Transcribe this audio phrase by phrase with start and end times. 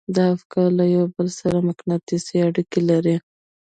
[0.15, 3.15] دا افکار له يو بل سره مقناطيسي اړيکې لري.